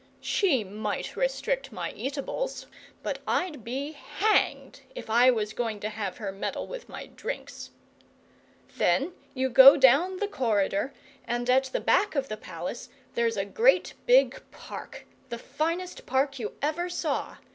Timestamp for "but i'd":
3.03-3.63